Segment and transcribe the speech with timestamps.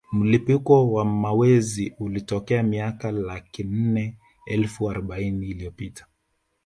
[0.11, 6.05] Mlipuko wa mawenzi ulitokea miaka laki nne elfu aroubaini iliyopita